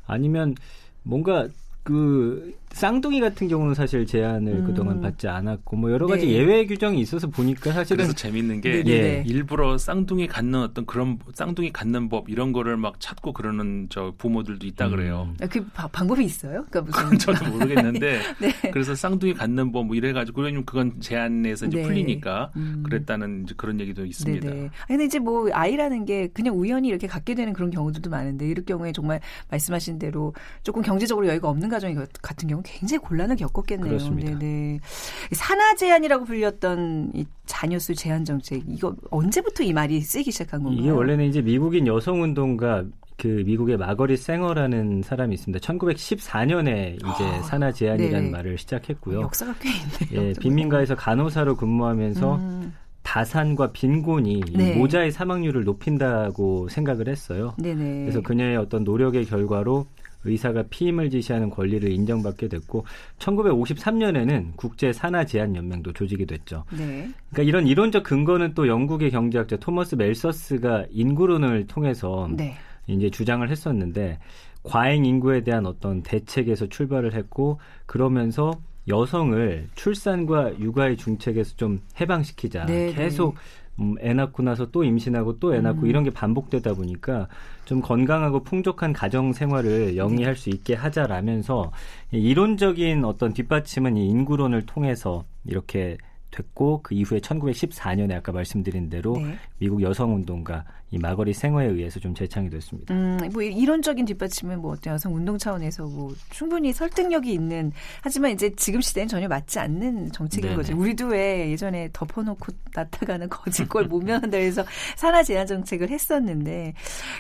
[0.06, 0.56] 아니면
[1.04, 1.48] 뭔가
[1.84, 4.66] 그 쌍둥이 같은 경우는 사실 제한을 음.
[4.66, 6.34] 그동안 받지 않았고 뭐 여러 가지 네.
[6.34, 9.24] 예외 규정이 있어서 보니까 사실은 그래서 재밌는 게 예.
[9.28, 14.66] 일부러 쌍둥이 갖는 어떤 그런 쌍둥이 갖는 법 이런 거를 막 찾고 그러는 저 부모들도
[14.66, 14.92] 있다 음.
[14.92, 15.34] 그래요.
[15.42, 15.48] 음.
[15.48, 16.66] 그 바, 방법이 있어요?
[16.70, 18.72] 그러니까 무슨 저도 모르겠는데 네.
[18.72, 21.84] 그래서 쌍둥이 갖는 법 뭐 이래 가지고 그러면 그건 제한에서 이제 네.
[21.84, 22.84] 풀리니까 음.
[22.86, 24.50] 그랬다는 이제 그런 얘기도 있습니다.
[24.50, 24.70] 네네.
[24.88, 28.92] 근데 이제 뭐 아이라는 게 그냥 우연히 이렇게 갖게 되는 그런 경우들도 많은데 이럴 경우에
[28.92, 33.90] 정말 말씀하신 대로 조금 경제적으로 여유가 없는 가정 같은 경우 굉장히 곤란을 겪었겠네요.
[33.90, 34.38] 그렇습니다.
[34.38, 34.80] 네네.
[35.32, 40.82] 산하 제한이라고 불렸던 이 자녀수 제한 정책 이거 언제부터 이 말이 쓰기 시작한 건가요?
[40.82, 42.84] 이게 원래는 이제 미국인 여성 운동가
[43.18, 45.64] 그 미국의 마거리 생어라는 사람이 있습니다.
[45.64, 48.32] 1914년에 이제 아, 산하 제한이라는 네.
[48.32, 49.22] 말을 시작했고요.
[49.22, 49.70] 역사가 꽤
[50.10, 50.30] 있네요.
[50.30, 52.74] 예, 빈민가에서 간호사로 근무하면서 음.
[53.04, 54.76] 다산과 빈곤이 네.
[54.76, 57.54] 모자의 사망률을 높인다고 생각을 했어요.
[57.58, 58.02] 네네.
[58.02, 59.86] 그래서 그녀의 어떤 노력의 결과로
[60.24, 62.86] 의사가 피임을 지시하는 권리를 인정받게 됐고
[63.20, 66.64] 1953년에는 국제 산하 제한 연맹도 조직이 됐죠.
[66.72, 67.10] 네.
[67.30, 72.56] 그러니까 이런 이론적 근거는 또 영국의 경제학자 토머스 멜서스가 인구론을 통해서 네.
[72.88, 74.20] 이제 주장을 했었는데
[74.64, 78.52] 과잉 인구에 대한 어떤 대책에서 출발을 했고 그러면서
[78.88, 82.66] 여성을 출산과 육아의 중책에서 좀 해방시키자.
[82.66, 83.36] 네, 계속
[83.80, 85.88] 음, 애 낳고 나서 또 임신하고 또 애 낳고 음.
[85.88, 87.28] 이런 게 반복되다 보니까
[87.66, 91.72] 좀 건강하고 풍족한 가정 생활을 영위할 수 있게 하자라면서
[92.12, 95.98] 이론적인 어떤 뒷받침은 이 인구론을 통해서 이렇게
[96.32, 99.38] 됐고 그 이후에 1914년에 아까 말씀드린 대로 네.
[99.60, 102.94] 미국 여성 운동가 이 마거리 생어에 의해서 좀 재창이 됐습니다.
[102.94, 108.82] 음, 뭐 이론적인 뒷받침은 뭐 여성 운동 차원에서 뭐 충분히 설득력이 있는 하지만 이제 지금
[108.82, 110.56] 시대는 전혀 맞지 않는 정책인 네네.
[110.56, 110.78] 거죠.
[110.78, 114.66] 우리도 왜 예전에 덮어놓고 나타가는 거짓골 모면한다 해서
[114.98, 116.74] 산하 제한 정책을 했었는데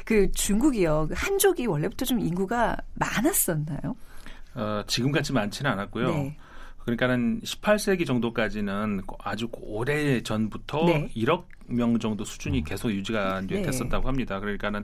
[0.05, 3.95] 그 중국이요 그 한족이 원래부터 좀 인구가 많았었나요?
[4.55, 6.07] 어, 지금 같이 많지는 않았고요.
[6.09, 6.37] 네.
[6.83, 11.09] 그러니까는 18세기 정도까지는 아주 오래 전부터 네.
[11.15, 13.61] 1억 명 정도 수준이 계속 유지가 네.
[13.61, 14.39] 됐었다고 합니다.
[14.39, 14.83] 그러니까는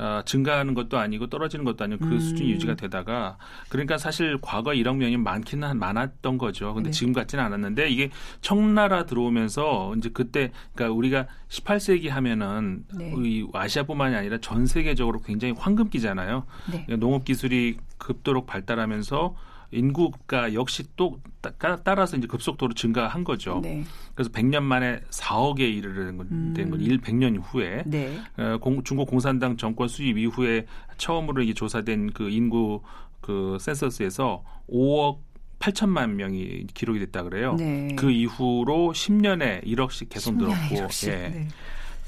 [0.00, 2.18] 어, 증가하는 것도 아니고 떨어지는 것도 아니고 그 음.
[2.20, 6.74] 수준이 유지가 되다가 그러니까 사실 과거 1억 명이 많기는 많았던 거죠.
[6.74, 6.92] 근데 네.
[6.92, 13.14] 지금 같지는 않았는데 이게 청나라 들어오면서 이제 그때 그러니까 우리가 18세기 하면은 네.
[13.16, 16.44] 이 아시아뿐만이 아니라 전 세계적으로 굉장히 황금기잖아요.
[16.72, 16.96] 네.
[16.96, 19.34] 농업 기술이 급도록 발달하면서
[19.74, 23.60] 인구가 역시 또 따, 따라서 이제 급속도로 증가한 거죠.
[23.62, 23.84] 네.
[24.14, 26.54] 그래서 100년 만에 4억에 이르는 건, 음.
[26.56, 27.82] 된 건, 1, 100년 후에.
[27.86, 28.18] 네.
[28.36, 32.80] 어, 공, 중국 공산당 정권 수립 이후에 처음으로 이게 조사된 그 인구
[33.20, 35.18] 그 센서스에서 5억
[35.58, 37.54] 8천만 명이 기록이 됐다 그래요.
[37.58, 37.94] 네.
[37.96, 40.74] 그 이후로 10년에 1억씩 계속 10년에 늘었고.
[40.74, 41.08] 1억씩.
[41.08, 41.48] 예.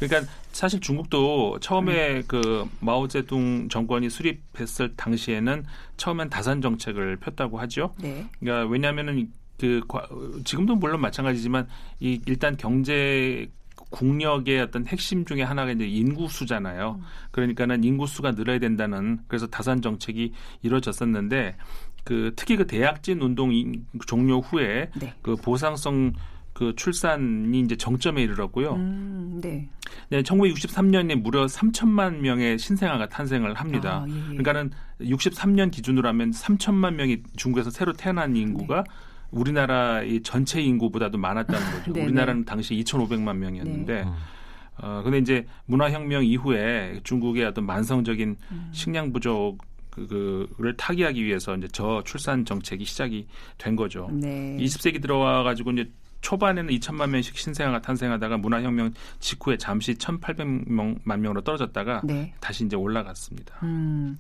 [0.01, 0.07] 네.
[0.09, 5.65] 그러니까 사실 중국도 처음에 그 마오쩌둥 정권이 수립했을 당시에는
[5.97, 7.95] 처음엔 다산 정책을 폈다고 하죠.
[8.01, 8.27] 네.
[8.41, 10.07] 그러니까 왜냐하면은 그 과-
[10.45, 11.67] 지금도 물론 마찬가지지만
[12.01, 13.49] 이 일단 경제
[13.91, 17.01] 국력의 어떤 핵심 중에 하나가 이제 인구 수잖아요.
[17.31, 20.33] 그러니까는 인구 수가 늘어야 된다는 그래서 다산 정책이
[20.63, 21.57] 이루어졌었는데
[22.05, 25.15] 그 특히 그 대약진 운동 인- 종료 후에 네.
[25.23, 26.13] 그 보상성
[26.57, 28.77] 그 출산이 이제 정점에 이르렀고요.
[28.77, 29.69] 음, 네.
[30.09, 34.05] 네, 1963년에 무려 3천만 명의 신생아가 탄생을 합니다.
[34.05, 34.37] 아, 예, 예.
[34.39, 34.71] 그러니까는
[35.03, 38.85] 63년 기준으로 하면 3천만 명이 중국에서 새로 태어난 인구가
[39.33, 41.93] 우리나라의 전체 인구보다도 많았다는 거죠.
[41.93, 44.11] 네, 우리나라는 당시 2,500만 명이었는데 네.
[44.79, 48.69] 어 근데 이제 문화혁명 이후에 중국의 어떤 만성적인 음.
[48.73, 49.59] 식량 부족
[49.91, 53.27] 그, 그를 타개하기 위해서 이제 저출산 정책이 시작이
[53.59, 54.09] 된 거죠.
[54.11, 54.57] 네.
[54.59, 62.03] 20세기 들어와 가지고 이제 초반에는 2천만 명씩 신생아가 탄생하다가 문화혁명 직후에 잠시 1,800만 명으로 떨어졌다가
[62.05, 62.33] 네.
[62.41, 63.59] 다시 이제 올라갔습니다.
[63.63, 64.19] 음,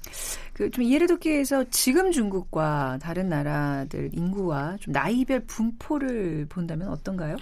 [0.52, 7.36] 그좀 이해를 돕기 위해서 지금 중국과 다른 나라들 인구와 좀 나이별 분포를 본다면 어떤가요?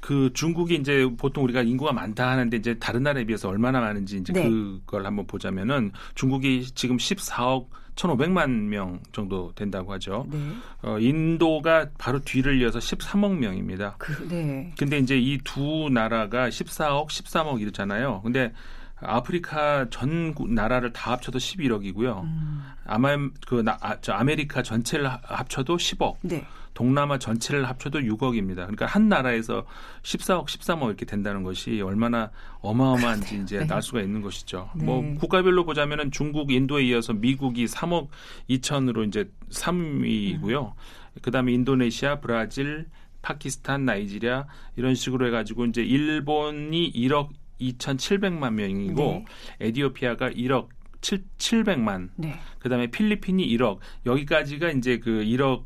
[0.00, 4.32] 그 중국이 이제 보통 우리가 인구가 많다 하는데 이제 다른 나라에 비해서 얼마나 많은지 이제
[4.32, 4.44] 네.
[4.48, 10.24] 그걸 한번 보자면은 중국이 지금 14억 1,500만 명 정도 된다고 하죠.
[10.30, 10.38] 네.
[10.82, 13.96] 어, 인도가 바로 뒤를 이어서 13억 명입니다.
[13.98, 14.72] 그, 네.
[14.78, 18.20] 근데 이제 이 두 나라가 14억, 13억 이렇잖아요.
[18.22, 18.52] 근데
[19.00, 22.22] 아프리카 전 구- 나라를 다 합쳐도 11억이고요.
[22.22, 26.16] 음, 아마 그 나, 아, 저 아메리카 전체를 하- 합쳐도 10억.
[26.22, 26.44] 네.
[26.78, 28.54] 동남아 전체를 합쳐도 6억입니다.
[28.54, 29.66] 그러니까 한 나라에서
[30.04, 33.74] 14억, 13억 이렇게 된다는 것이 얼마나 어마어마한지 이제 네.
[33.74, 34.70] 알 수가 있는 것이죠.
[34.76, 34.84] 네.
[34.84, 38.06] 뭐 국가별로 보자면은 중국, 인도에 이어서 미국이 3억
[38.48, 40.74] 2천으로 이제 3위이고요.
[41.20, 42.86] 그다음에 인도네시아, 브라질,
[43.22, 49.24] 파키스탄, 나이지리아 이런 식으로 해 가지고 이제 일본이 1억 2,700만 명이고 네.
[49.58, 50.68] 에디오피아가 1억
[51.00, 52.10] 7, 700만.
[52.14, 52.38] 네.
[52.60, 53.78] 그다음에 필리핀이 1억.
[54.06, 55.64] 여기까지가 이제 그 1억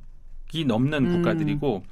[0.52, 1.16] 이 넘는 음.
[1.16, 1.82] 국가들이고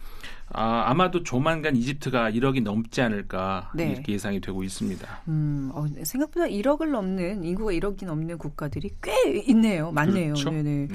[0.53, 3.93] 아, 아마도 조만간 이집트가 1억이 넘지 않을까 네.
[3.93, 5.07] 이렇게 예상이 되고 있습니다.
[5.29, 9.13] 음, 어, 생각보다 1억을 넘는 인구가 1억이 넘는 국가들이 꽤
[9.49, 9.93] 있네요.
[9.93, 10.35] 많네요.
[10.35, 10.51] 그렇죠?
[10.51, 10.89] 네네.
[10.89, 10.95] 네.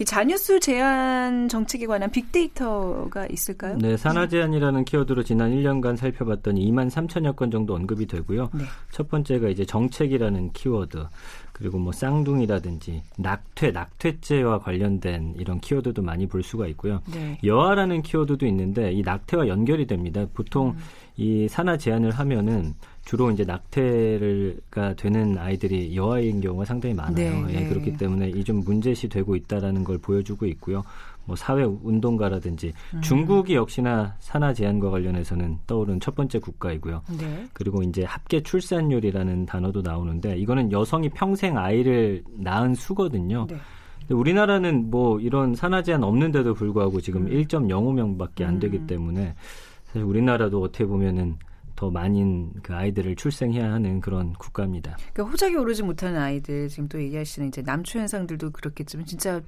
[0.00, 3.76] 이 자녀수 제한 정책에 관한 빅데이터가 있을까요?
[3.76, 8.50] 네, 산하 제한이라는 키워드로 지난 1년간 살펴봤더니 2만 3천여 건 정도 언급이 되고요.
[8.54, 8.64] 네.
[8.90, 11.06] 첫 번째가 이제 정책이라는 키워드.
[11.54, 17.00] 그리고 뭐 쌍둥이라든지 낙퇴, 낙퇴죄와 관련된 이런 키워드도 많이 볼 수가 있고요.
[17.12, 17.38] 네.
[17.44, 20.26] 여아라는 키워드도 있는데 이 낙태와 연결이 됩니다.
[20.34, 20.78] 보통 음.
[21.16, 27.46] 이 산하 제한을 하면은 주로 이제 낙태가 되는 아이들이 여아인 경우가 상당히 많아요.
[27.46, 27.68] 네, 예, 네.
[27.68, 30.84] 그렇기 때문에 이 좀 문제시 되고 있다라는 걸 보여주고 있고요.
[31.26, 33.00] 뭐 사회 운동가라든지 음.
[33.00, 37.02] 중국이 역시나 산하 제한과 관련해서는 떠오른 첫 번째 국가이고요.
[37.18, 37.46] 네.
[37.52, 43.46] 그리고 이제 합계 출산율이라는 단어도 나오는데 이거는 여성이 평생 아이를 낳은 수거든요.
[43.48, 43.56] 네.
[44.10, 47.30] 우리나라는 뭐 이런 산하 제한 없는데도 불구하고 지금 음.
[47.30, 48.86] 1.05명밖에 안 되기 음.
[48.86, 49.34] 때문에
[49.86, 51.36] 사실 우리나라도 어떻게 보면은
[51.84, 54.96] 더 많은 그 아이들을 출생해야 하는 그런 국가입니다.
[55.12, 59.42] 그러니까 호적이 오르지 못하는 아이들 지금 또 얘기하시는 이제 남초 현상들도 그렇겠지만 진짜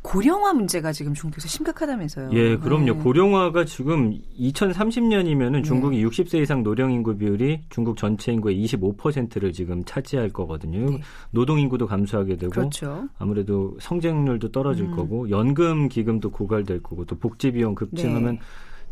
[0.00, 2.30] 고령화 문제가 지금 중국에서 심각하다면서요.
[2.32, 2.84] 예, 그럼요.
[2.84, 2.92] 네.
[2.92, 6.04] 고령화가 지금 2030년이면은 중국이 네.
[6.04, 10.90] 60세 이상 노령 인구 비율이 중국 전체 인구의 25%를 지금 차지할 거거든요.
[10.90, 11.00] 네.
[11.32, 13.06] 노동 인구도 감소하게 되고 그렇죠.
[13.18, 14.96] 아무래도 성장률도 떨어질 음.
[14.96, 18.40] 거고 연금 기금도 고갈될 거고 또 복지 비용 급증하면 네.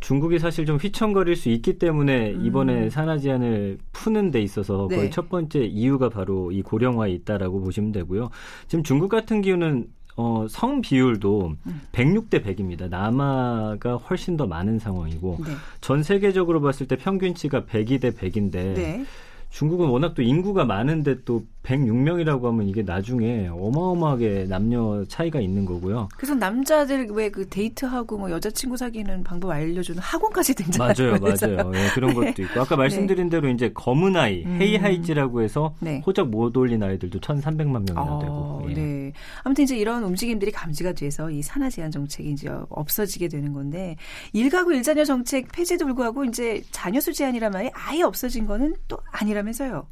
[0.03, 2.45] 중국이 사실 좀 휘청거릴 수 있기 때문에 음.
[2.45, 5.11] 이번에 산하 제한을 푸는 데 있어서 거의 네.
[5.11, 8.31] 첫 번째 이유가 바로 이 고령화에 있다라고 보시면 되고요.
[8.67, 9.87] 지금 중국 같은 경우는
[10.17, 11.81] 어, 성 비율도 음.
[11.93, 12.89] 106대 100입니다.
[12.89, 15.53] 남아가 훨씬 더 많은 상황이고 네.
[15.81, 19.05] 전 세계적으로 봤을 때 평균치가 102대 100인데 네.
[19.51, 26.09] 중국은 워낙 또 인구가 많은데 또 106명이라고 하면 이게 나중에 어마어마하게 남녀 차이가 있는 거고요.
[26.17, 31.19] 그래서 남자들 왜 그 데이트하고 뭐 여자친구 사귀는 방법 알려주는 학원까지 등장하죠.
[31.19, 31.71] 맞아요, 맞아요.
[31.71, 32.33] 네, 그런 네.
[32.33, 33.31] 것도 있고 아까 말씀드린 네.
[33.31, 34.59] 대로 이제 검은 아이, 음.
[34.61, 36.03] 헤이하이지라고 해서 네.
[36.07, 38.71] 호적 못 올린 아이들도 1,300만 명이나 어, 되고.
[38.71, 38.75] 예.
[38.75, 39.13] 네.
[39.43, 43.97] 아무튼 이제 이런 움직임들이 감지가 돼서 이 산하 제한 정책이 이제 없어지게 되는 건데
[44.33, 49.87] 일가구 일자녀 정책 폐지도 불구하고 이제 자녀 수 제한이란 말이 아예 없어진 거는 또 아니라면서요.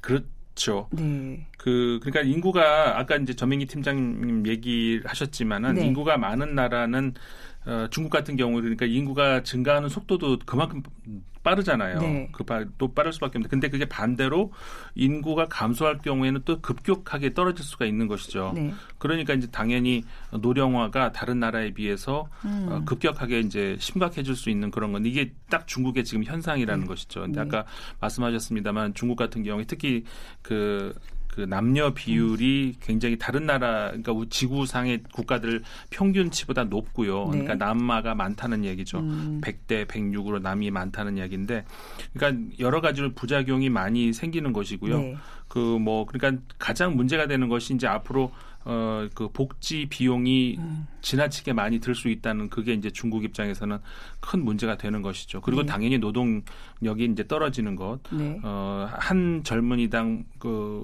[0.00, 0.20] 그렇
[0.54, 0.88] 그렇죠.
[0.92, 1.46] 네.
[1.58, 5.86] 그 그러니까 인구가 아까 이제 전민기 팀장님 얘기를 하셨지만은 네.
[5.86, 7.14] 인구가 많은 나라는
[7.66, 10.82] 어, 중국 같은 경우 그러니까 인구가 증가하는 속도도 그만큼
[11.44, 12.00] 빠르잖아요.
[12.00, 12.28] 네.
[12.32, 14.52] 그또 빠를 수밖에 없는데 근데 그게 반대로
[14.96, 18.52] 인구가 감소할 경우에는 또 급격하게 떨어질 수가 있는 것이죠.
[18.56, 18.74] 네.
[18.98, 20.02] 그러니까 이제 당연히
[20.32, 22.66] 노령화가 다른 나라에 비해서 음.
[22.68, 26.88] 어, 급격하게 이제 심각해질 수 있는 그런 건 이게 딱 중국의 지금 현상이라는 네.
[26.88, 27.20] 것이죠.
[27.20, 27.46] 근데 네.
[27.46, 27.66] 아까
[28.00, 30.04] 말씀하셨습니다만 중국 같은 경우에 특히
[30.42, 30.94] 그
[31.34, 37.24] 그 남녀 비율이 굉장히 다른 나라 그러니까 지구상의 국가들 평균치보다 높고요.
[37.24, 37.40] 네.
[37.42, 39.00] 그러니까 남마가 많다는 얘기죠.
[39.00, 39.40] 음.
[39.42, 41.64] 100대 106으로 남이 많다는 얘기인데
[42.12, 44.96] 그러니까 여러 가지로 부작용이 많이 생기는 것이고요.
[44.96, 45.16] 네.
[45.48, 48.30] 그뭐 그러니까 가장 문제가 되는 것이 이제 앞으로
[48.64, 50.86] 어, 그 복지 비용이 음.
[51.02, 53.78] 지나치게 많이 들 수 있다는 그게 이제 중국 입장에서는
[54.20, 55.40] 큰 문제가 되는 것이죠.
[55.40, 55.66] 그리고 네.
[55.66, 58.40] 당연히 노동력이 이제 떨어지는 것, 네.
[58.42, 60.82] 어, 한 젊은이당 그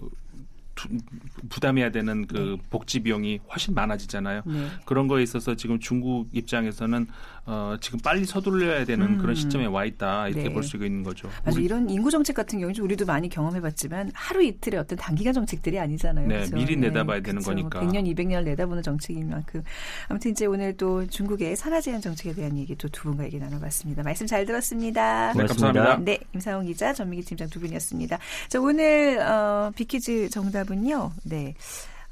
[1.48, 2.68] 부담해야 되는 그 네.
[2.70, 4.42] 복지 비용이 훨씬 많아지잖아요.
[4.44, 4.66] 네.
[4.84, 7.06] 그런 거에 있어서 지금 중국 입장에서는
[7.46, 9.18] 어, 지금 빨리 서둘러야 되는 음.
[9.18, 10.52] 그런 시점에 와 있다 이렇게 네.
[10.52, 11.28] 볼수 있는 거죠.
[11.44, 16.28] 맞아 이런 인구 정책 같은 경우는 우리도 많이 경험해봤지만 하루 이틀의 어떤 단기간 정책들이 아니잖아요.
[16.28, 16.54] 네, 그렇죠?
[16.54, 17.68] 미리 내다봐야 되는 그렇죠.
[17.68, 17.80] 거니까.
[17.80, 19.62] 100년, 200년 내다보는 정책인 만큼
[20.08, 24.02] 아무튼 이제 오늘 또 중국의 산하 제한 정책에 대한 얘기 또 두 분과 얘기 나눠봤습니다.
[24.02, 25.32] 말씀 잘 들었습니다.
[25.32, 25.98] 네, 감사합니다.
[26.04, 28.18] 네, 임상훈 기자, 전민기 팀장 두 분이었습니다.
[28.48, 30.28] 자, 오늘 어, 비키즈
[30.70, 31.12] 정답은요.
[31.24, 31.54] 네.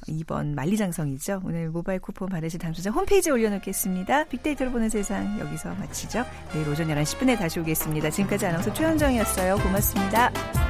[0.07, 1.43] 2번 만리장성이죠.
[1.45, 4.25] 오늘 모바일 쿠폰 받으실 당첨자 홈페이지에 올려놓겠습니다.
[4.25, 6.25] 빅데이터로 보는 세상 여기서 마치죠.
[6.53, 8.11] 내일 오전 11시 10분에 다시 오겠습니다.
[8.11, 9.57] 지금까지 아나운서 최현정이었어요.
[9.57, 10.68] 고맙습니다.